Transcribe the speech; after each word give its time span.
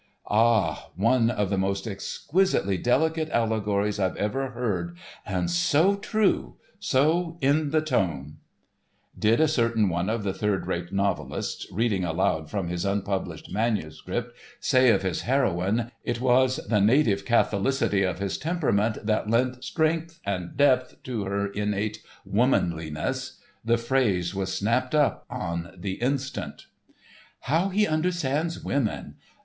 "Ah, 0.31 0.87
one 0.95 1.29
of 1.29 1.51
the 1.51 1.59
most 1.59 1.85
exquisitely 1.85 2.75
delicate 2.75 3.29
allegories 3.29 3.99
I've 3.99 4.15
ever 4.15 4.49
heard, 4.49 4.97
and 5.27 5.47
so 5.47 5.95
true—so 5.95 7.37
'in 7.39 7.69
the 7.69 7.83
tone'!" 7.83 8.37
Did 9.19 9.39
a 9.39 9.47
certain 9.47 9.89
one 9.89 10.09
of 10.09 10.23
the 10.23 10.33
third 10.33 10.65
rate 10.65 10.91
novelists, 10.91 11.67
reading 11.71 12.03
aloud 12.03 12.49
from 12.49 12.67
his 12.67 12.83
unpublished 12.83 13.51
manuscript, 13.53 14.35
say 14.59 14.89
of 14.89 15.03
his 15.03 15.21
heroine: 15.21 15.91
"It 16.03 16.19
was 16.19 16.55
the 16.67 16.81
native 16.81 17.23
catholicity 17.23 18.01
of 18.01 18.17
his 18.17 18.39
temperament 18.39 19.05
that 19.05 19.29
lent 19.29 19.63
strength 19.63 20.19
and 20.25 20.57
depth 20.57 20.95
to 21.03 21.25
her 21.25 21.45
innate 21.45 21.99
womanliness," 22.25 23.39
the 23.63 23.77
phrase 23.77 24.33
was 24.33 24.51
snapped 24.51 24.95
up 24.95 25.27
on 25.29 25.75
the 25.77 26.01
instant. 26.01 26.65
"How 27.41 27.69
he 27.69 27.85
understands 27.85 28.63
women!" 28.63 29.17